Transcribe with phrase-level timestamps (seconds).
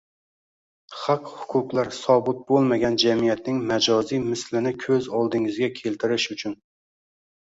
[1.01, 6.59] Haq-huquqlar sobit bo‘lmagan jamiyatning majoziy mislini ko‘z oldingizga keltirish uchun